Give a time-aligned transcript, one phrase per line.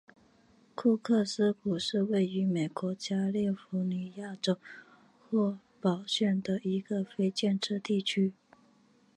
[0.73, 4.57] 库克斯谷是位于美国加利福尼亚州
[5.29, 8.33] 洪堡县的一个非建制地区。